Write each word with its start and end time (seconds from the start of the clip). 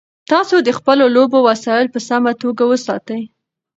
تاسو 0.31 0.55
د 0.67 0.69
خپلو 0.77 1.05
لوبو 1.15 1.39
وسایل 1.49 1.87
په 1.91 1.99
سمه 2.09 2.31
توګه 2.41 2.63
وساتئ. 2.71 3.21